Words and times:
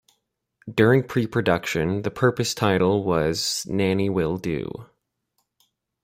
During 0.67 1.03
pre-production, 1.03 2.01
the 2.01 2.09
proposed 2.09 2.57
title 2.57 3.03
was 3.03 3.67
"Nanny 3.69 4.09
Will 4.09 4.37
Do". 4.37 4.87